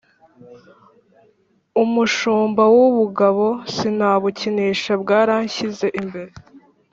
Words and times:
umushumba 1.83 2.63
w’ubugabo 2.75 3.45
sinabukinisha 3.73 4.91
bwaranshyize 5.01 5.87
imbere 6.01 6.33